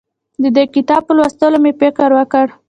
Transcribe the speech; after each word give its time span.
د 0.43 0.45
دې 0.55 0.63
کتاب 0.75 1.01
په 1.07 1.13
لوستو 1.17 1.47
مې 1.63 1.71
فکر 1.81 2.09
وکړ. 2.17 2.45